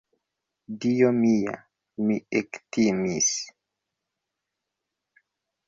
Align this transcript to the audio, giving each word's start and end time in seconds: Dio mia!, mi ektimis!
Dio 0.85 1.11
mia!, 1.17 1.53
mi 2.07 2.17
ektimis! 2.41 3.31